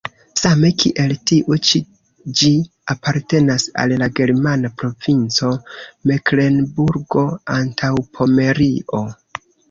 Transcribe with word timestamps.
Same 0.41 0.69
kiel 0.83 1.11
tiu 1.31 1.55
ĉi 1.71 1.79
ĝi 2.39 2.47
apartenas 2.93 3.65
al 3.83 3.93
la 4.03 4.07
germana 4.19 4.71
provinco 4.83 5.49
Meklenburgo-Antaŭpomerio. 6.13 9.03